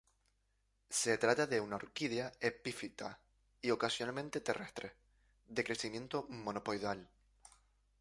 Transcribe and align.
Se 0.89 1.19
trata 1.19 1.45
de 1.45 1.61
una 1.61 1.75
orquídea 1.75 2.31
epífita 2.39 3.19
y 3.61 3.69
ocasionalmente 3.69 4.41
terrestre, 4.41 4.95
de 5.45 5.63
crecimiento 5.63 6.25
monopodial. 6.27 7.07